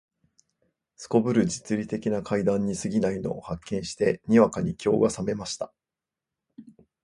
[1.09, 5.71] 頗る実利的な階段に過ぎないのを発見して、にわかに興が覚めました